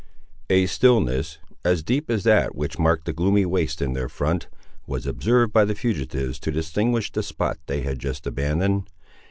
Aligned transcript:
A 0.49 0.65
stillness, 0.65 1.37
as 1.63 1.83
deep 1.83 2.09
as 2.09 2.23
that 2.23 2.55
which 2.55 2.79
marked 2.79 3.05
the 3.05 3.13
gloomy 3.13 3.45
wastes 3.45 3.83
in 3.83 3.93
their 3.93 4.09
front, 4.09 4.47
was 4.87 5.05
observed 5.05 5.53
by 5.53 5.63
the 5.63 5.75
fugitives 5.75 6.39
to 6.39 6.49
distinguish 6.51 7.11
the 7.11 7.21
spot 7.21 7.59
they 7.67 7.81
had 7.81 7.99
just 7.99 8.25
abandoned. 8.25 8.89